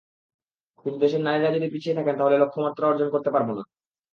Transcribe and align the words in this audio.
কিন্তু 0.79 0.97
দেশের 0.99 1.21
নারীরা 1.23 1.49
যদি 1.51 1.67
পিছিয়ে 1.69 1.97
থাকেন, 1.97 2.15
তাহলে 2.17 2.37
লক্ষ্যমাত্রা 2.37 2.89
অর্জন 2.89 3.07
করতে 3.11 3.29
পারব 3.31 3.49
না। 3.51 3.63